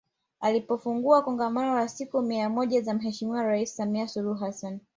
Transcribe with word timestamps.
Alipofungua 0.39 1.21
Kongamano 1.21 1.75
la 1.75 1.87
siku 1.89 2.21
mia 2.21 2.49
moja 2.49 2.81
za 2.81 2.93
Mheshimiwa 2.93 3.43
Rais 3.43 3.75
Samia 3.75 4.07
Suluhu 4.07 4.39
Hassan 4.39 4.79